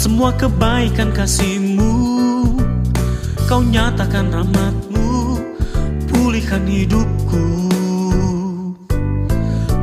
semua 0.00 0.32
kebaikan 0.32 1.12
kasihmu. 1.12 1.92
Kau 3.44 3.60
nyatakan 3.60 4.32
rahmatmu 4.32 5.36
Pulihkan 6.08 6.64
hidupku. 6.64 7.68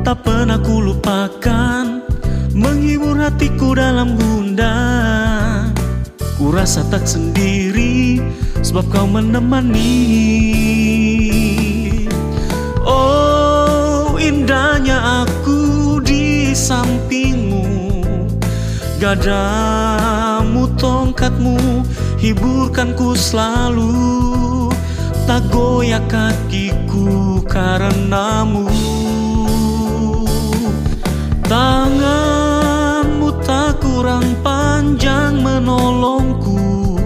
Tak 0.02 0.26
pernah 0.26 0.58
ku 0.58 0.82
lupakan 0.82 2.02
Menghibur 2.50 3.14
hatiku 3.22 3.78
dalam 3.78 4.18
gundah. 4.18 5.70
Ku 6.34 6.50
rasa 6.50 6.82
tak 6.90 7.06
sendiri 7.06 8.18
Sebab 8.58 8.90
kau 8.90 9.06
menemani. 9.06 10.02
Oh 12.82 14.18
indahnya 14.18 15.22
aku 15.22 16.02
di 16.02 16.50
sampingmu 16.50 17.68
Gadamu 20.58 20.74
tongkatmu 20.74 21.86
hiburkan 22.18 22.90
ku 22.98 23.14
selalu. 23.14 24.66
Tak 25.22 25.46
goyah 25.54 26.02
kakiku 26.10 27.38
karenamu. 27.46 28.66
Tanganmu 31.46 33.38
tak 33.46 33.78
kurang 33.78 34.26
panjang 34.42 35.38
menolongku. 35.38 36.98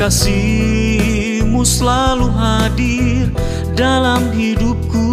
Kasihmu 0.00 1.68
selalu 1.68 2.32
hadir 2.32 3.28
dalam 3.76 4.32
hidupku. 4.32 5.04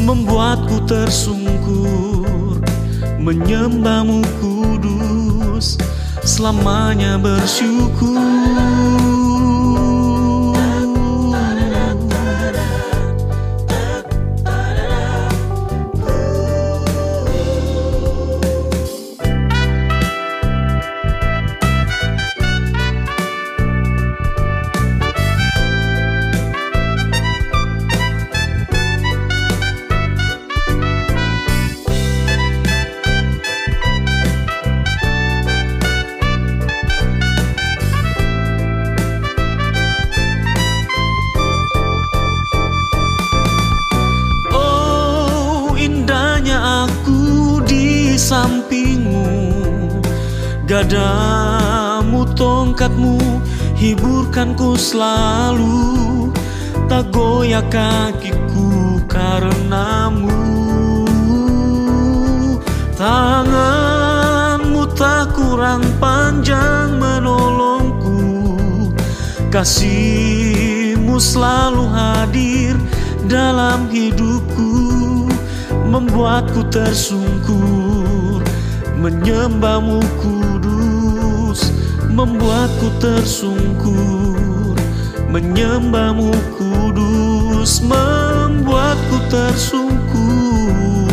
Membuatku 0.00 0.88
tersungkur 0.88 2.56
Menyembahmu 3.20 4.24
kudus 4.40 4.49
Selamanya 6.40 7.20
bersyukur 7.20 8.16
Gadamu 50.90 52.26
tongkatmu 52.34 53.14
hiburkan 53.78 54.58
ku 54.58 54.74
selalu. 54.74 56.34
Tak 56.90 57.14
goyah 57.14 57.62
kakiku 57.70 58.98
karenamu. 59.06 60.34
Tanganmu 62.98 64.82
tak 64.98 65.30
kurang 65.38 65.86
panjang 66.02 66.98
menolongku. 66.98 68.58
Kasihmu 69.46 71.22
selalu 71.22 71.86
hadir 71.86 72.74
dalam 73.30 73.86
hidupku. 73.94 74.74
Membuatku 75.86 76.66
tersungkur 76.66 78.42
Menyembahmu 79.00 80.02
kudus 80.20 80.39
Membuatku 82.10 82.90
tersungkur 82.98 84.74
Menyembahmu 85.30 86.34
kudus 86.58 87.78
Membuatku 87.86 89.16
tersungkur 89.30 91.06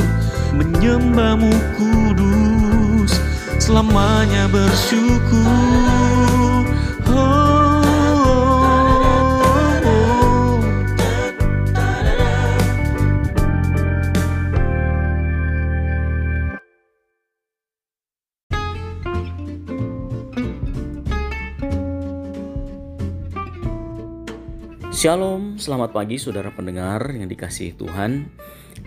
Menyembahmu 0.58 1.54
kudus 1.78 3.14
Selamanya 3.62 4.50
bersyukur 4.50 5.97
Shalom, 24.98 25.62
selamat 25.62 25.94
pagi 25.94 26.18
saudara 26.18 26.50
pendengar 26.50 27.14
yang 27.14 27.30
dikasihi 27.30 27.78
Tuhan. 27.78 28.34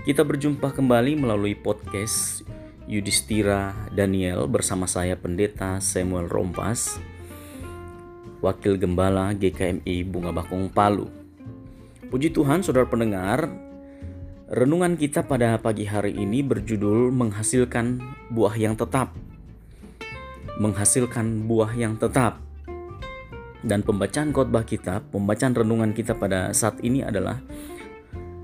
Kita 0.03 0.26
berjumpa 0.26 0.75
kembali 0.75 1.15
melalui 1.15 1.54
podcast 1.54 2.43
Yudhistira 2.91 3.87
Daniel 3.94 4.50
bersama 4.50 4.91
saya 4.91 5.15
Pendeta 5.15 5.78
Samuel 5.78 6.26
Rompas, 6.26 6.99
Wakil 8.43 8.82
Gembala 8.82 9.31
GKMI 9.38 10.03
Bunga 10.03 10.34
Bakung 10.34 10.66
Palu. 10.75 11.06
Puji 12.10 12.34
Tuhan 12.34 12.66
saudara 12.66 12.91
pendengar, 12.91 13.47
renungan 14.50 14.99
kita 14.99 15.22
pada 15.31 15.62
pagi 15.62 15.87
hari 15.87 16.19
ini 16.19 16.43
berjudul 16.43 17.15
menghasilkan 17.15 18.03
buah 18.34 18.59
yang 18.59 18.75
tetap. 18.75 19.15
Menghasilkan 20.59 21.47
buah 21.47 21.70
yang 21.78 21.94
tetap. 21.94 22.50
Dan 23.60 23.84
pembacaan 23.84 24.32
khotbah 24.32 24.65
kita, 24.65 25.04
pembacaan 25.12 25.53
renungan 25.53 25.93
kita 25.93 26.16
pada 26.16 26.48
saat 26.56 26.81
ini 26.81 27.04
adalah 27.04 27.44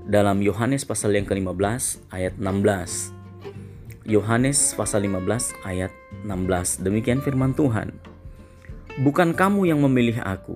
dalam 0.05 0.39
Yohanes 0.45 0.85
pasal 0.85 1.17
yang 1.17 1.25
ke-15 1.25 2.13
ayat 2.13 2.37
16. 2.37 3.17
Yohanes 4.07 4.71
pasal 4.77 5.03
15 5.03 5.51
ayat 5.67 5.91
16. 6.23 6.85
Demikian 6.85 7.19
firman 7.19 7.51
Tuhan. 7.51 7.91
Bukan 9.03 9.35
kamu 9.35 9.67
yang 9.67 9.83
memilih 9.83 10.23
aku, 10.23 10.55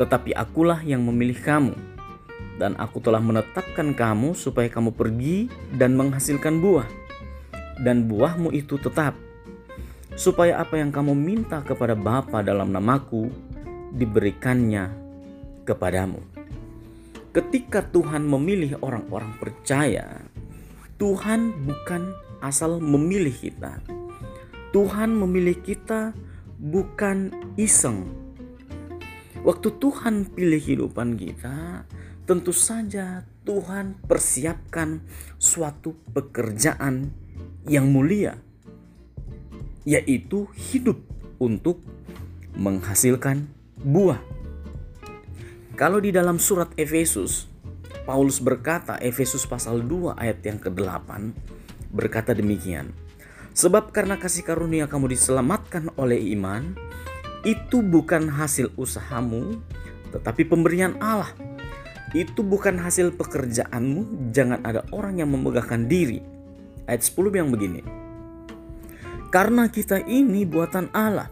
tetapi 0.00 0.32
akulah 0.32 0.80
yang 0.80 1.04
memilih 1.04 1.36
kamu. 1.44 1.76
Dan 2.54 2.78
aku 2.78 3.02
telah 3.02 3.18
menetapkan 3.18 3.92
kamu 3.92 4.32
supaya 4.38 4.70
kamu 4.70 4.94
pergi 4.94 5.50
dan 5.74 5.98
menghasilkan 5.98 6.62
buah. 6.62 6.86
Dan 7.82 8.06
buahmu 8.06 8.54
itu 8.54 8.78
tetap. 8.78 9.18
Supaya 10.14 10.62
apa 10.62 10.78
yang 10.78 10.94
kamu 10.94 11.12
minta 11.18 11.58
kepada 11.66 11.98
Bapa 11.98 12.40
dalam 12.40 12.70
namaku, 12.70 13.28
diberikannya 13.94 14.90
kepadamu. 15.62 16.20
Ketika 17.34 17.82
Tuhan 17.82 18.26
memilih 18.26 18.78
orang-orang 18.82 19.34
percaya, 19.38 20.22
Tuhan 20.98 21.66
bukan 21.66 22.14
asal 22.38 22.78
memilih 22.78 23.34
kita. 23.34 23.82
Tuhan 24.70 25.14
memilih 25.14 25.58
kita 25.62 26.14
bukan 26.58 27.34
iseng. 27.58 28.10
Waktu 29.42 29.68
Tuhan 29.78 30.30
pilih 30.30 30.62
kehidupan 30.62 31.18
kita, 31.18 31.86
tentu 32.24 32.54
saja 32.54 33.26
Tuhan 33.44 34.00
persiapkan 34.06 35.04
suatu 35.36 35.98
pekerjaan 36.14 37.12
yang 37.68 37.90
mulia, 37.92 38.40
yaitu 39.84 40.48
hidup 40.54 41.02
untuk 41.36 41.82
menghasilkan 42.56 43.50
buah. 43.84 44.18
Kalau 45.76 46.00
di 46.00 46.08
dalam 46.08 46.40
surat 46.40 46.72
Efesus, 46.80 47.46
Paulus 48.08 48.40
berkata 48.40 48.96
Efesus 48.96 49.44
pasal 49.44 49.84
2 49.84 50.16
ayat 50.16 50.40
yang 50.44 50.56
ke-8 50.56 51.08
berkata 51.94 52.34
demikian. 52.34 52.90
Sebab 53.54 53.94
karena 53.94 54.18
kasih 54.18 54.42
karunia 54.42 54.90
kamu 54.90 55.14
diselamatkan 55.14 55.94
oleh 55.94 56.18
iman, 56.34 56.74
itu 57.46 57.84
bukan 57.84 58.26
hasil 58.32 58.74
usahamu, 58.74 59.62
tetapi 60.10 60.42
pemberian 60.42 60.98
Allah. 60.98 61.30
Itu 62.10 62.42
bukan 62.42 62.82
hasil 62.82 63.14
pekerjaanmu, 63.14 64.32
jangan 64.34 64.62
ada 64.66 64.82
orang 64.90 65.22
yang 65.22 65.30
memegahkan 65.30 65.86
diri. 65.86 66.18
Ayat 66.90 67.06
10 67.06 67.40
yang 67.40 67.50
begini. 67.54 67.82
Karena 69.30 69.66
kita 69.66 70.02
ini 70.06 70.46
buatan 70.46 70.90
Allah, 70.94 71.30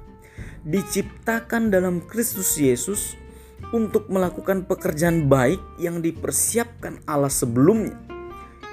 diciptakan 0.62 1.70
dalam 1.70 2.03
Kristus 2.06 2.59
Yesus 2.59 3.19
untuk 3.75 4.11
melakukan 4.11 4.67
pekerjaan 4.67 5.26
baik 5.31 5.59
yang 5.79 6.03
dipersiapkan 6.03 7.03
Allah 7.06 7.32
sebelumnya. 7.32 7.97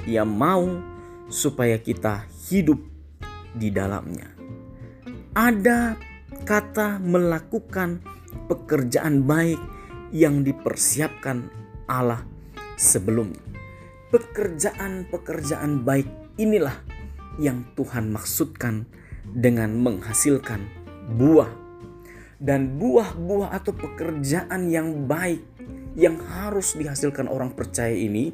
Ia 0.06 0.26
mau 0.26 0.66
supaya 1.30 1.78
kita 1.78 2.26
hidup 2.50 2.82
di 3.54 3.70
dalamnya. 3.74 4.40
ada 5.38 5.96
kata 6.44 6.98
melakukan 7.00 8.02
pekerjaan 8.50 9.24
baik 9.24 9.62
yang 10.10 10.42
dipersiapkan 10.42 11.48
Allah 11.86 12.26
sebelumnya. 12.76 13.42
Pekerjaan-pekerjaan 14.10 15.86
baik 15.86 16.10
inilah 16.42 16.74
yang 17.38 17.62
Tuhan 17.78 18.10
maksudkan 18.10 18.90
dengan 19.30 19.78
menghasilkan 19.78 20.66
buah. 21.14 21.69
Dan 22.40 22.80
buah-buah 22.80 23.52
atau 23.52 23.76
pekerjaan 23.76 24.72
yang 24.72 25.06
baik 25.06 25.44
yang 26.00 26.16
harus 26.24 26.80
dihasilkan 26.80 27.28
orang 27.28 27.52
percaya 27.52 27.92
ini, 27.92 28.32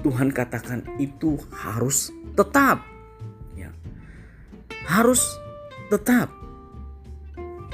Tuhan 0.00 0.32
katakan 0.32 0.88
itu 0.96 1.36
harus 1.52 2.08
tetap. 2.32 2.80
Ya. 3.52 3.68
Harus 4.88 5.20
tetap. 5.92 6.32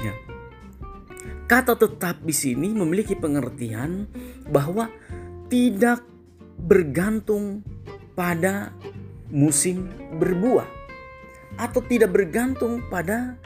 Ya. 0.03 0.13
Kata 1.47 1.79
tetap 1.79 2.19
di 2.27 2.35
sini 2.35 2.75
memiliki 2.75 3.15
pengertian 3.15 4.11
bahwa 4.51 4.91
tidak 5.47 6.03
bergantung 6.59 7.63
pada 8.13 8.75
musim 9.31 9.87
berbuah 10.19 10.67
atau 11.55 11.79
tidak 11.87 12.11
bergantung 12.11 12.83
pada 12.91 13.39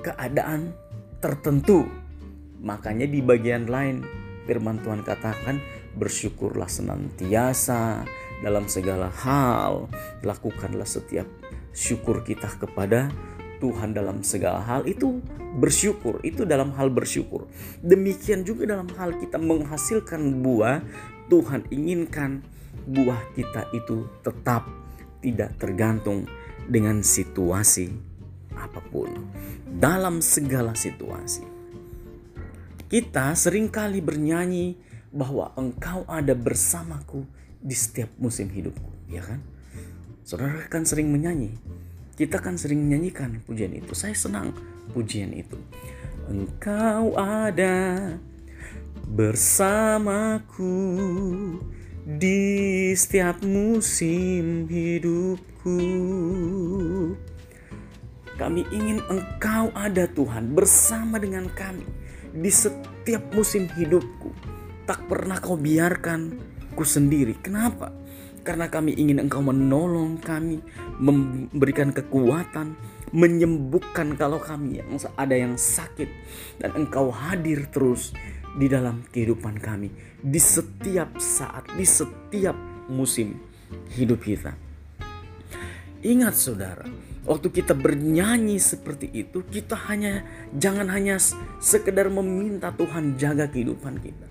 keadaan-keadaan 0.00 0.72
tertentu. 1.20 1.84
Makanya 2.60 3.08
di 3.08 3.20
bagian 3.20 3.68
lain 3.68 4.04
firman 4.48 4.80
Tuhan 4.80 5.04
katakan 5.04 5.60
bersyukurlah 5.96 6.68
senantiasa 6.68 8.04
dalam 8.40 8.68
segala 8.68 9.12
hal, 9.12 9.88
lakukanlah 10.24 10.88
setiap 10.88 11.28
syukur 11.76 12.24
kita 12.24 12.48
kepada 12.56 13.12
Tuhan 13.60 13.92
dalam 13.92 14.24
segala 14.24 14.64
hal. 14.64 14.88
Itu 14.88 15.20
bersyukur 15.60 16.24
itu 16.24 16.48
dalam 16.48 16.72
hal 16.76 16.88
bersyukur. 16.88 17.48
Demikian 17.84 18.44
juga 18.44 18.64
dalam 18.64 18.88
hal 18.96 19.16
kita 19.20 19.36
menghasilkan 19.36 20.40
buah 20.40 20.80
Tuhan 21.28 21.68
inginkan 21.68 22.40
buah 22.88 23.20
kita 23.36 23.68
itu 23.76 24.08
tetap 24.24 24.66
tidak 25.20 25.52
tergantung 25.60 26.24
dengan 26.64 27.04
situasi 27.04 28.09
apa 28.60 28.84
pun 28.92 29.08
dalam 29.64 30.20
segala 30.20 30.76
situasi 30.76 31.42
kita 32.92 33.32
sering 33.32 33.72
kali 33.72 34.04
bernyanyi 34.04 34.76
bahwa 35.10 35.56
engkau 35.56 36.04
ada 36.04 36.36
bersamaku 36.36 37.24
di 37.58 37.72
setiap 37.72 38.12
musim 38.20 38.52
hidupku 38.52 38.92
ya 39.08 39.24
kan 39.24 39.40
saudara 40.22 40.68
kan 40.68 40.84
sering 40.84 41.08
menyanyi 41.08 41.56
kita 42.20 42.36
kan 42.36 42.60
sering 42.60 42.84
menyanyikan 42.84 43.40
pujian 43.48 43.72
itu. 43.72 43.96
Saya 43.96 44.12
senang 44.12 44.52
pujian 44.92 45.32
itu. 45.32 45.56
Engkau 46.28 47.16
ada 47.16 48.12
bersamaku 49.08 50.76
di 52.04 52.92
setiap 52.92 53.40
musim 53.40 54.68
hidupku. 54.68 55.80
Kami 58.40 58.64
ingin 58.72 59.04
Engkau 59.12 59.68
ada 59.76 60.08
Tuhan 60.08 60.56
bersama 60.56 61.20
dengan 61.20 61.44
kami 61.52 61.84
di 62.32 62.48
setiap 62.48 63.20
musim 63.36 63.68
hidupku. 63.68 64.32
Tak 64.88 65.04
pernah 65.12 65.36
kau 65.36 65.60
biarkan 65.60 66.40
ku 66.72 66.80
sendiri. 66.80 67.36
Kenapa? 67.44 67.92
Karena 68.40 68.72
kami 68.72 68.96
ingin 68.96 69.20
Engkau 69.20 69.44
menolong 69.44 70.16
kami, 70.24 70.64
memberikan 70.96 71.92
kekuatan, 71.92 72.80
menyembuhkan 73.12 74.16
kalau 74.16 74.40
kami 74.40 74.80
yang 74.80 74.96
ada 75.20 75.36
yang 75.36 75.60
sakit 75.60 76.08
dan 76.64 76.72
Engkau 76.80 77.12
hadir 77.12 77.68
terus 77.68 78.16
di 78.56 78.72
dalam 78.72 79.04
kehidupan 79.12 79.60
kami 79.60 79.92
di 80.16 80.40
setiap 80.40 81.20
saat, 81.20 81.68
di 81.76 81.84
setiap 81.84 82.56
musim 82.88 83.36
hidup 83.92 84.24
kita. 84.24 84.56
Ingat 86.00 86.32
saudara, 86.32 86.88
waktu 87.28 87.48
kita 87.52 87.76
bernyanyi 87.76 88.56
seperti 88.56 89.10
itu, 89.12 89.44
kita 89.44 89.76
hanya 89.88 90.24
jangan 90.56 90.88
hanya 90.88 91.20
sekedar 91.60 92.08
meminta 92.08 92.72
Tuhan 92.72 93.20
jaga 93.20 93.48
kehidupan 93.48 94.00
kita. 94.00 94.26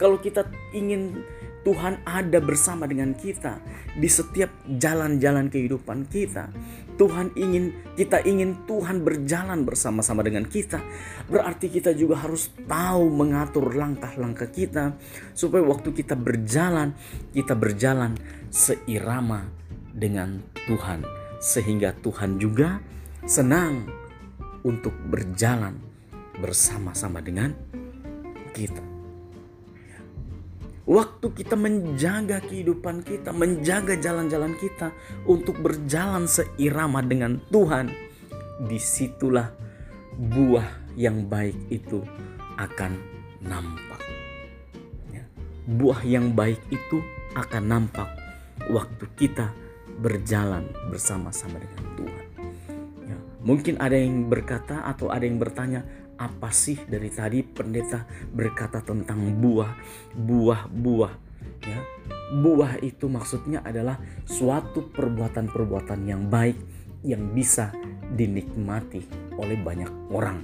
Kalau 0.00 0.16
kita 0.16 0.48
ingin 0.72 1.20
Tuhan 1.60 2.00
ada 2.08 2.40
bersama 2.40 2.88
dengan 2.88 3.12
kita 3.12 3.60
di 3.92 4.08
setiap 4.08 4.48
jalan-jalan 4.64 5.52
kehidupan 5.52 6.08
kita. 6.08 6.48
Tuhan 6.96 7.32
ingin 7.36 7.96
kita 7.96 8.24
ingin 8.24 8.64
Tuhan 8.68 9.04
berjalan 9.04 9.64
bersama-sama 9.64 10.24
dengan 10.24 10.44
kita. 10.48 10.80
Berarti 11.28 11.68
kita 11.72 11.92
juga 11.96 12.20
harus 12.24 12.52
tahu 12.64 13.08
mengatur 13.12 13.72
langkah-langkah 13.76 14.48
kita 14.48 14.96
supaya 15.32 15.64
waktu 15.64 15.92
kita 15.96 16.16
berjalan, 16.16 16.96
kita 17.32 17.56
berjalan 17.56 18.16
seirama 18.52 19.48
dengan 19.92 20.44
Tuhan 20.64 21.19
sehingga 21.40 21.96
Tuhan 22.04 22.36
juga 22.36 22.78
senang 23.24 23.88
untuk 24.62 24.92
berjalan 25.08 25.80
bersama-sama 26.36 27.24
dengan 27.24 27.56
kita. 28.52 28.84
Waktu 30.90 31.26
kita 31.32 31.54
menjaga 31.54 32.42
kehidupan 32.42 33.06
kita, 33.06 33.30
menjaga 33.30 33.94
jalan-jalan 33.94 34.58
kita 34.58 34.90
untuk 35.22 35.54
berjalan 35.62 36.26
seirama 36.26 36.98
dengan 37.04 37.38
Tuhan, 37.48 37.94
di 38.66 38.76
situlah 38.76 39.54
buah 40.18 40.66
yang 40.98 41.30
baik 41.30 41.56
itu 41.70 42.02
akan 42.58 42.98
nampak. 43.38 44.02
Ya. 45.14 45.24
Buah 45.64 46.02
yang 46.02 46.34
baik 46.34 46.58
itu 46.74 46.98
akan 47.38 47.70
nampak 47.70 48.10
waktu 48.66 49.04
kita 49.14 49.54
berjalan 50.00 50.64
bersama-sama 50.88 51.60
dengan 51.60 51.84
Tuhan. 52.00 52.26
Ya. 53.04 53.18
Mungkin 53.44 53.76
ada 53.76 53.94
yang 54.00 54.32
berkata 54.32 54.88
atau 54.88 55.12
ada 55.12 55.28
yang 55.28 55.36
bertanya, 55.36 55.84
apa 56.20 56.52
sih 56.52 56.76
dari 56.84 57.08
tadi 57.08 57.40
pendeta 57.40 58.04
berkata 58.32 58.84
tentang 58.84 59.40
buah, 59.40 59.72
buah, 60.16 60.68
buah, 60.68 61.12
ya. 61.64 61.80
Buah 62.30 62.78
itu 62.80 63.10
maksudnya 63.10 63.64
adalah 63.64 63.98
suatu 64.28 64.88
perbuatan-perbuatan 64.92 66.00
yang 66.06 66.28
baik 66.30 66.56
yang 67.02 67.32
bisa 67.32 67.72
dinikmati 68.12 69.02
oleh 69.40 69.56
banyak 69.56 70.12
orang 70.12 70.38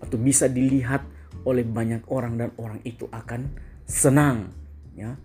atau 0.00 0.16
bisa 0.16 0.48
dilihat 0.48 1.04
oleh 1.44 1.62
banyak 1.62 2.08
orang 2.08 2.40
dan 2.40 2.50
orang 2.56 2.80
itu 2.84 3.04
akan 3.12 3.52
senang, 3.84 4.52
ya. 4.96 5.16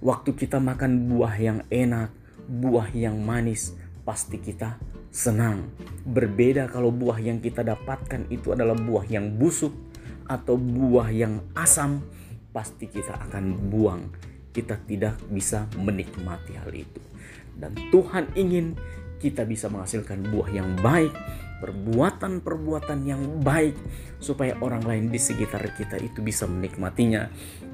Waktu 0.00 0.32
kita 0.32 0.56
makan 0.62 1.12
buah 1.12 1.34
yang 1.36 1.60
enak, 1.68 2.19
buah 2.50 2.90
yang 2.90 3.22
manis, 3.22 3.78
pasti 4.02 4.42
kita 4.42 4.74
senang. 5.14 5.70
Berbeda 6.02 6.66
kalau 6.66 6.90
buah 6.90 7.22
yang 7.22 7.38
kita 7.38 7.62
dapatkan 7.62 8.26
itu 8.34 8.50
adalah 8.50 8.74
buah 8.74 9.06
yang 9.06 9.38
busuk 9.38 9.70
atau 10.26 10.58
buah 10.58 11.14
yang 11.14 11.46
asam, 11.54 12.02
pasti 12.50 12.90
kita 12.90 13.14
akan 13.30 13.70
buang. 13.70 14.10
Kita 14.50 14.82
tidak 14.82 15.22
bisa 15.30 15.70
menikmati 15.78 16.58
hal 16.58 16.74
itu. 16.74 16.98
Dan 17.54 17.78
Tuhan 17.94 18.34
ingin 18.34 18.74
kita 19.22 19.46
bisa 19.46 19.70
menghasilkan 19.70 20.26
buah 20.26 20.50
yang 20.50 20.74
baik, 20.82 21.14
perbuatan-perbuatan 21.62 22.98
yang 23.06 23.22
baik 23.44 23.76
supaya 24.18 24.56
orang 24.58 24.82
lain 24.82 25.06
di 25.12 25.20
sekitar 25.20 25.62
kita 25.76 26.00
itu 26.00 26.24
bisa 26.24 26.48
menikmatinya 26.48 27.28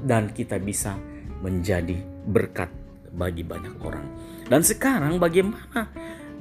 dan 0.04 0.34
kita 0.34 0.58
bisa 0.58 0.98
menjadi 1.40 1.96
berkat 2.26 2.85
bagi 3.16 3.42
banyak 3.42 3.80
orang. 3.80 4.06
Dan 4.46 4.62
sekarang 4.62 5.16
bagaimana 5.16 5.90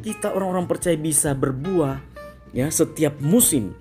kita 0.03 0.35
orang-orang 0.35 0.67
percaya 0.69 0.99
bisa 0.99 1.33
berbuah 1.33 1.97
ya 2.51 2.67
setiap 2.69 3.17
musim. 3.23 3.73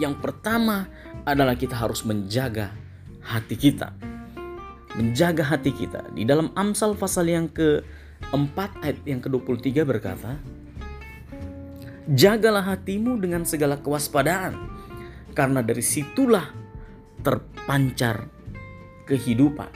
Yang 0.00 0.22
pertama 0.22 0.88
adalah 1.28 1.58
kita 1.58 1.76
harus 1.76 2.06
menjaga 2.06 2.72
hati 3.20 3.58
kita. 3.58 3.92
Menjaga 4.94 5.44
hati 5.44 5.74
kita. 5.74 6.06
Di 6.14 6.22
dalam 6.22 6.54
Amsal 6.54 6.94
pasal 6.94 7.28
yang 7.28 7.50
ke-4 7.50 8.58
ayat 8.80 8.98
yang 9.04 9.20
ke-23 9.20 9.68
berkata, 9.82 10.38
Jagalah 12.04 12.68
hatimu 12.68 13.16
dengan 13.16 13.48
segala 13.48 13.80
kewaspadaan, 13.80 14.54
karena 15.32 15.64
dari 15.64 15.80
situlah 15.80 16.52
terpancar 17.24 18.28
kehidupan. 19.08 19.72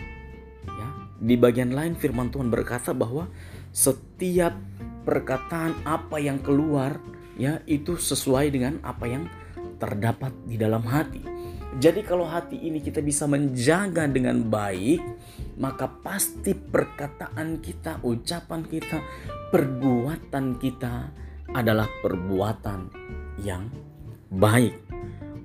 Di 1.19 1.35
bagian 1.35 1.75
lain 1.75 1.99
firman 1.99 2.31
Tuhan 2.31 2.47
berkata 2.47 2.95
bahwa 2.95 3.27
setiap 3.75 4.55
perkataan 5.03 5.83
apa 5.83 6.23
yang 6.23 6.39
keluar 6.39 7.03
ya 7.35 7.59
itu 7.67 7.99
sesuai 7.99 8.55
dengan 8.55 8.79
apa 8.87 9.07
yang 9.07 9.25
terdapat 9.83 10.31
di 10.47 10.55
dalam 10.55 10.83
hati. 10.87 11.23
Jadi 11.79 12.03
kalau 12.03 12.27
hati 12.27 12.59
ini 12.59 12.83
kita 12.83 12.99
bisa 12.99 13.29
menjaga 13.31 14.09
dengan 14.11 14.43
baik, 14.43 14.99
maka 15.63 15.87
pasti 15.87 16.57
perkataan 16.57 17.63
kita, 17.63 18.03
ucapan 18.03 18.67
kita, 18.67 18.99
perbuatan 19.55 20.59
kita 20.59 21.13
adalah 21.55 21.87
perbuatan 22.03 22.91
yang 23.45 23.71
baik. 24.33 24.75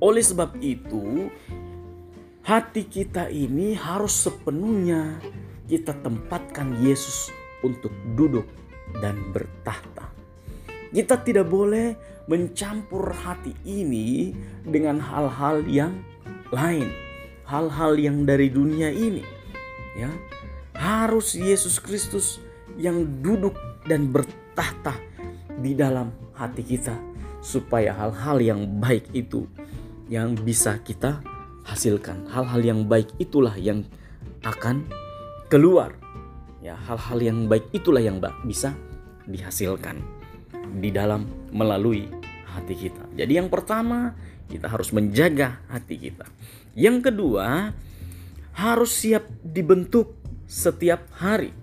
Oleh 0.02 0.24
sebab 0.26 0.58
itu, 0.64 1.28
hati 2.44 2.88
kita 2.88 3.30
ini 3.30 3.78
harus 3.78 4.26
sepenuhnya 4.26 5.20
kita 5.68 5.96
tempatkan 6.04 6.80
Yesus 6.84 7.32
untuk 7.64 7.92
duduk 8.16 8.48
dan 9.00 9.32
bertahta. 9.32 10.12
Kita 10.94 11.18
tidak 11.26 11.50
boleh 11.50 11.98
mencampur 12.30 13.12
hati 13.12 13.56
ini 13.66 14.32
dengan 14.64 15.02
hal-hal 15.02 15.66
yang 15.66 15.94
lain, 16.54 16.88
hal-hal 17.50 17.98
yang 17.98 18.24
dari 18.24 18.54
dunia 18.54 18.94
ini. 18.94 19.26
Ya, 19.98 20.10
harus 20.78 21.34
Yesus 21.34 21.82
Kristus 21.82 22.38
yang 22.78 23.22
duduk 23.22 23.58
dan 23.90 24.10
bertahta 24.10 24.98
di 25.62 25.74
dalam 25.74 26.14
hati 26.34 26.66
kita 26.66 26.98
supaya 27.44 27.94
hal-hal 27.94 28.38
yang 28.40 28.62
baik 28.80 29.10
itu 29.14 29.46
yang 30.10 30.38
bisa 30.38 30.78
kita 30.82 31.22
hasilkan. 31.66 32.30
Hal-hal 32.30 32.62
yang 32.62 32.80
baik 32.86 33.12
itulah 33.18 33.54
yang 33.58 33.86
akan 34.44 34.88
keluar. 35.54 35.94
Ya, 36.66 36.74
hal-hal 36.74 37.20
yang 37.22 37.46
baik 37.46 37.70
itulah 37.70 38.02
yang 38.02 38.18
bisa 38.42 38.74
dihasilkan 39.30 40.02
di 40.82 40.90
dalam 40.90 41.30
melalui 41.54 42.10
hati 42.50 42.74
kita. 42.74 43.06
Jadi 43.14 43.38
yang 43.38 43.54
pertama, 43.54 44.18
kita 44.50 44.66
harus 44.66 44.90
menjaga 44.90 45.62
hati 45.70 46.10
kita. 46.10 46.26
Yang 46.74 47.14
kedua, 47.14 47.70
harus 48.58 48.98
siap 48.98 49.30
dibentuk 49.46 50.18
setiap 50.50 51.06
hari. 51.22 51.54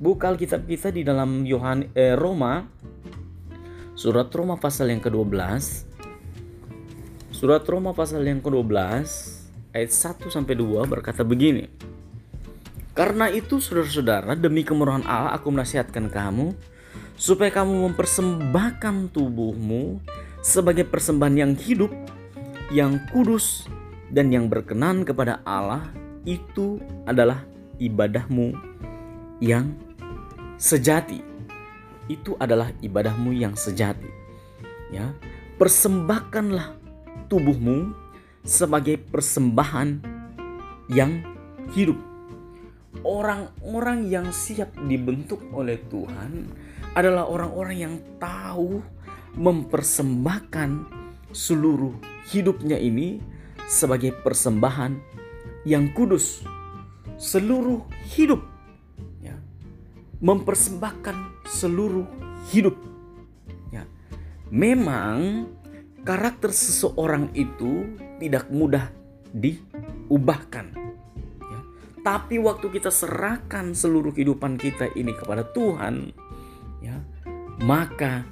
Buka 0.00 0.32
Alkitab 0.32 0.64
kita 0.64 0.88
di 0.88 1.04
dalam 1.04 1.42
Yohan 1.42 1.90
eh, 1.90 2.14
Roma 2.14 2.62
Surat 3.98 4.30
Roma 4.30 4.54
pasal 4.54 4.94
yang 4.94 5.02
ke-12 5.02 5.34
Surat 7.34 7.66
Roma 7.66 7.90
pasal 7.90 8.22
yang 8.22 8.38
ke-12 8.38 8.78
ayat 9.74 9.90
1 9.90 10.30
sampai 10.30 10.54
2 10.54 10.86
berkata 10.86 11.26
begini 11.26 11.66
Karena 12.98 13.30
itu 13.30 13.62
saudara-saudara 13.62 14.34
demi 14.34 14.66
kemurahan 14.66 15.06
Allah 15.06 15.38
aku 15.38 15.54
menasihatkan 15.54 16.10
kamu 16.10 16.50
supaya 17.14 17.46
kamu 17.54 17.86
mempersembahkan 17.86 19.14
tubuhmu 19.14 20.02
sebagai 20.42 20.82
persembahan 20.82 21.46
yang 21.46 21.52
hidup, 21.54 21.94
yang 22.74 22.98
kudus 23.14 23.70
dan 24.10 24.34
yang 24.34 24.50
berkenan 24.50 25.06
kepada 25.06 25.38
Allah 25.46 25.86
itu 26.26 26.82
adalah 27.06 27.46
ibadahmu 27.78 28.58
yang 29.38 29.78
sejati. 30.58 31.22
Itu 32.10 32.34
adalah 32.42 32.74
ibadahmu 32.82 33.30
yang 33.30 33.54
sejati. 33.54 34.10
Ya, 34.90 35.14
persembahkanlah 35.54 36.74
tubuhmu 37.30 37.94
sebagai 38.42 38.98
persembahan 38.98 40.02
yang 40.90 41.22
hidup. 41.78 42.07
Orang-orang 43.04 44.08
yang 44.08 44.32
siap 44.32 44.74
dibentuk 44.88 45.44
oleh 45.54 45.78
Tuhan 45.86 46.50
adalah 46.96 47.28
orang-orang 47.28 47.76
yang 47.76 47.94
tahu 48.18 48.80
mempersembahkan 49.38 50.70
seluruh 51.30 51.94
hidupnya 52.32 52.80
ini 52.80 53.20
sebagai 53.68 54.16
persembahan 54.16 54.96
yang 55.68 55.92
kudus. 55.92 56.42
Seluruh 57.18 57.82
hidup 58.14 58.40
ya, 59.20 59.36
mempersembahkan 60.22 61.46
seluruh 61.46 62.06
hidup. 62.50 62.78
Ya. 63.74 63.84
Memang 64.48 65.50
karakter 66.06 66.54
seseorang 66.54 67.34
itu 67.36 67.84
tidak 68.16 68.48
mudah 68.48 68.88
diubahkan. 69.34 70.77
Tapi 72.08 72.40
waktu 72.40 72.72
kita 72.72 72.88
serahkan 72.88 73.76
seluruh 73.76 74.16
kehidupan 74.16 74.56
kita 74.56 74.88
ini 74.96 75.12
kepada 75.12 75.44
Tuhan, 75.44 76.08
ya, 76.80 76.96
maka 77.60 78.24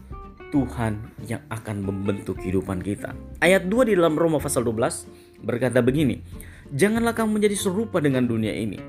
Tuhan 0.49 0.97
yang 1.29 1.45
akan 1.53 1.85
membentuk 1.85 2.41
kehidupan 2.41 2.81
kita. 2.81 3.13
Ayat 3.37 3.69
2 3.69 3.93
di 3.93 3.93
dalam 3.93 4.17
Roma 4.17 4.41
pasal 4.41 4.65
12 4.65 5.45
berkata 5.45 5.85
begini, 5.85 6.25
Janganlah 6.73 7.13
kamu 7.13 7.37
menjadi 7.37 7.53
serupa 7.69 8.01
dengan 8.01 8.25
dunia 8.25 8.57
ini, 8.57 8.81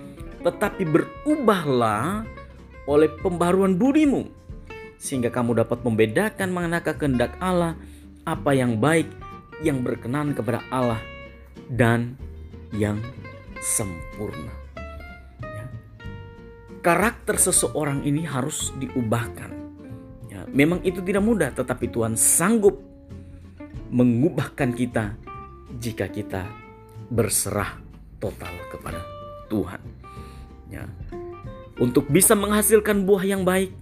tetapi 0.48 0.88
berubahlah 0.88 2.24
oleh 2.88 3.12
pembaruan 3.20 3.75
budimu, 3.75 4.32
sehingga 4.96 5.27
kamu 5.27 5.67
dapat 5.67 5.84
membedakan 5.84 6.48
manakah 6.48 6.96
kehendak 6.96 7.36
Allah, 7.44 7.75
apa 8.24 8.56
yang 8.56 8.79
baik, 8.79 9.12
yang 9.60 9.84
berkenan 9.84 10.32
kepada 10.32 10.63
Allah, 10.72 11.03
dan 11.67 12.15
yang 12.72 13.03
sempurna. 13.60 14.66
Karakter 16.88 17.36
seseorang 17.36 18.08
ini 18.08 18.24
harus 18.24 18.72
diubahkan. 18.79 19.51
Ya, 20.32 20.48
memang 20.48 20.79
itu 20.88 21.03
tidak 21.03 21.20
mudah, 21.20 21.51
tetapi 21.51 21.91
Tuhan 21.91 22.15
sanggup 22.15 22.79
mengubahkan 23.91 24.72
kita 24.72 25.20
jika 25.84 26.08
kita 26.08 26.48
berserah 27.12 27.75
total 28.24 28.56
kepada 28.72 29.03
Tuhan. 29.51 29.84
Ya. 30.72 30.88
Untuk 31.75 32.08
bisa 32.08 32.39
menghasilkan 32.39 33.03
buah 33.03 33.36
yang 33.36 33.44
baik, 33.44 33.75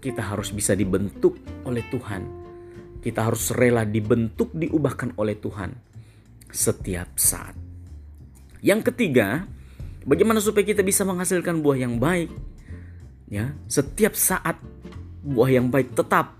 kita 0.00 0.24
harus 0.24 0.48
bisa 0.48 0.72
dibentuk 0.72 1.36
oleh 1.68 1.84
Tuhan. 1.92 2.24
Kita 3.04 3.20
harus 3.28 3.52
rela 3.52 3.84
dibentuk, 3.84 4.48
diubahkan 4.56 5.12
oleh 5.20 5.36
Tuhan 5.36 5.76
setiap 6.48 7.20
saat. 7.20 7.52
Yang 8.64 8.88
ketiga, 8.88 9.44
bagaimana 10.04 10.38
supaya 10.38 10.64
kita 10.64 10.84
bisa 10.84 11.04
menghasilkan 11.04 11.60
buah 11.60 11.78
yang 11.80 11.96
baik? 12.00 12.32
Ya, 13.30 13.54
setiap 13.70 14.18
saat 14.18 14.58
buah 15.22 15.50
yang 15.50 15.70
baik 15.70 15.94
tetap. 15.94 16.34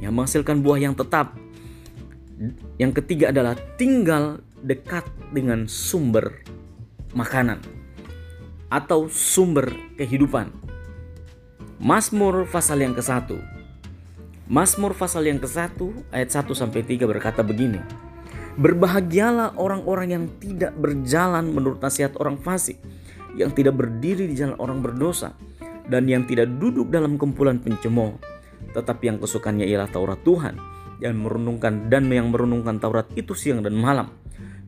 Ya, 0.00 0.08
menghasilkan 0.12 0.60
buah 0.64 0.80
yang 0.80 0.94
tetap. 0.96 1.36
Yang 2.76 2.92
ketiga 3.02 3.32
adalah 3.32 3.56
tinggal 3.80 4.44
dekat 4.60 5.04
dengan 5.32 5.64
sumber 5.68 6.44
makanan 7.16 7.60
atau 8.68 9.08
sumber 9.08 9.72
kehidupan. 9.96 10.52
Mazmur 11.80 12.48
pasal 12.48 12.80
yang 12.84 12.96
ke-1. 12.96 13.36
Mazmur 14.48 14.92
pasal 14.96 15.28
yang 15.28 15.40
ke-1 15.40 15.76
ayat 16.12 16.28
1 16.32 16.52
sampai 16.56 16.80
3 16.84 17.04
berkata 17.04 17.44
begini. 17.44 18.05
Berbahagialah 18.56 19.60
orang-orang 19.60 20.08
yang 20.16 20.24
tidak 20.40 20.72
berjalan 20.80 21.52
menurut 21.52 21.76
nasihat 21.76 22.16
orang 22.16 22.40
fasik, 22.40 22.80
yang 23.36 23.52
tidak 23.52 23.76
berdiri 23.76 24.24
di 24.24 24.32
jalan 24.32 24.56
orang 24.56 24.80
berdosa, 24.80 25.36
dan 25.92 26.08
yang 26.08 26.24
tidak 26.24 26.48
duduk 26.56 26.88
dalam 26.88 27.20
kumpulan 27.20 27.60
pencemooh, 27.60 28.16
tetapi 28.72 29.12
yang 29.12 29.18
kesukaannya 29.20 29.68
ialah 29.68 29.92
Taurat 29.92 30.20
Tuhan, 30.24 30.56
yang 31.04 31.20
merenungkan 31.20 31.92
dan 31.92 32.08
yang 32.08 32.32
merenungkan 32.32 32.80
Taurat 32.80 33.04
itu 33.12 33.36
siang 33.36 33.60
dan 33.60 33.76
malam. 33.76 34.08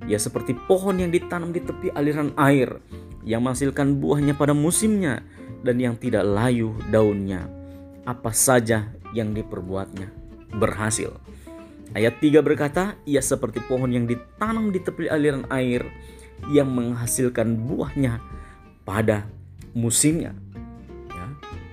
Ia 0.05 0.21
seperti 0.21 0.53
pohon 0.69 1.01
yang 1.01 1.09
ditanam 1.09 1.53
di 1.53 1.65
tepi 1.65 1.89
aliran 1.97 2.37
air, 2.37 2.81
yang 3.25 3.41
menghasilkan 3.45 4.01
buahnya 4.01 4.37
pada 4.37 4.53
musimnya 4.53 5.25
dan 5.65 5.81
yang 5.81 5.97
tidak 5.97 6.29
layu 6.29 6.77
daunnya. 6.93 7.49
Apa 8.05 8.33
saja 8.33 8.89
yang 9.13 9.33
diperbuatnya 9.33 10.09
berhasil. 10.57 11.13
Ayat 11.97 12.21
3 12.21 12.45
berkata, 12.45 13.01
ia 13.09 13.25
seperti 13.25 13.65
pohon 13.65 13.89
yang 13.89 14.05
ditanam 14.05 14.69
di 14.69 14.81
tepi 14.81 15.09
aliran 15.09 15.49
air 15.49 15.89
yang 16.53 16.69
menghasilkan 16.69 17.57
buahnya 17.65 18.21
pada 18.85 19.25
musimnya. 19.73 20.37
Ya, 21.09 21.27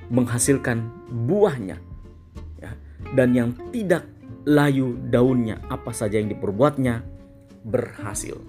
menghasilkan 0.07 0.88
buahnya. 1.12 1.77
Ya, 2.63 2.72
dan 3.12 3.36
yang 3.36 3.50
tidak 3.75 4.07
layu 4.48 4.95
daunnya, 5.12 5.60
apa 5.67 5.91
saja 5.91 6.15
yang 6.15 6.31
diperbuatnya 6.31 7.03
berhasil. 7.67 8.39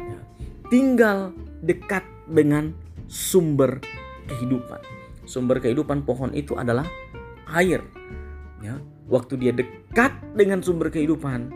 Ya, 0.00 0.18
tinggal 0.66 1.30
dekat 1.62 2.02
dengan 2.26 2.74
sumber 3.06 3.78
kehidupan. 4.26 4.82
Sumber 5.24 5.62
kehidupan 5.62 6.02
pohon 6.02 6.34
itu 6.34 6.58
adalah 6.58 6.84
air. 7.54 7.80
Ya, 8.60 8.80
waktu 9.08 9.36
dia 9.40 9.52
dekat 9.52 10.12
dengan 10.32 10.60
sumber 10.64 10.88
kehidupan, 10.88 11.52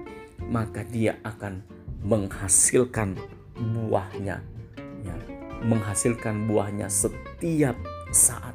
maka 0.49 0.85
dia 0.89 1.17
akan 1.25 1.65
menghasilkan 2.05 3.17
buahnya. 3.59 4.41
Ya, 5.05 5.17
menghasilkan 5.65 6.47
buahnya 6.47 6.87
setiap 6.91 7.77
saat, 8.13 8.55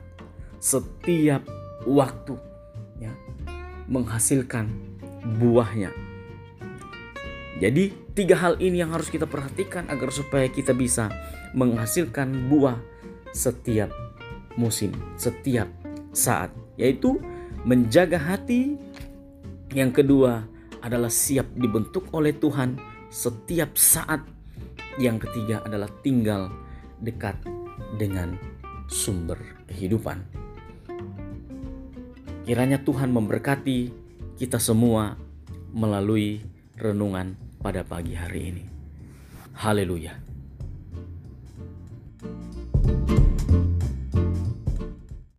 setiap 0.62 1.44
waktu. 1.86 2.36
Ya, 3.02 3.12
menghasilkan 3.90 4.70
buahnya. 5.40 5.92
Jadi 7.62 7.96
tiga 8.18 8.36
hal 8.36 8.60
ini 8.60 8.82
yang 8.84 8.92
harus 8.92 9.08
kita 9.08 9.30
perhatikan 9.30 9.88
agar 9.88 10.10
supaya 10.12 10.50
kita 10.50 10.76
bisa 10.76 11.08
menghasilkan 11.54 12.50
buah 12.50 12.82
setiap 13.32 13.94
musim, 14.60 14.94
setiap 15.16 15.70
saat, 16.14 16.54
yaitu 16.78 17.18
menjaga 17.64 18.20
hati. 18.20 18.76
Yang 19.74 20.04
kedua 20.04 20.46
adalah 20.84 21.10
siap 21.10 21.50
dibentuk 21.58 22.12
oleh 22.14 22.36
Tuhan 22.36 22.78
setiap 23.10 23.74
saat. 23.80 24.22
Yang 25.02 25.26
ketiga 25.26 25.66
adalah 25.66 25.90
tinggal 26.06 26.54
dekat 27.02 27.34
dengan 27.98 28.38
sumber 28.86 29.42
kehidupan. 29.66 30.22
Kiranya 32.46 32.78
Tuhan 32.84 33.10
memberkati 33.10 33.90
kita 34.38 34.60
semua 34.62 35.16
melalui 35.74 36.44
renungan 36.78 37.34
pada 37.64 37.82
pagi 37.82 38.14
hari 38.14 38.54
ini. 38.54 38.66
Haleluya! 39.58 40.33